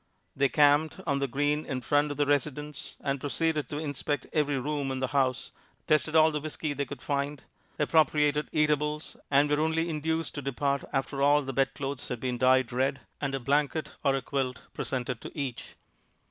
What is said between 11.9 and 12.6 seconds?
had been